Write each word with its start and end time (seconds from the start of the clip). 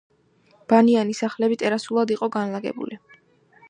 ბანიანი 0.73 1.15
სახლები 1.21 1.61
ტერასულად 1.65 2.15
იყო 2.19 2.33
განლაგებული. 2.39 3.05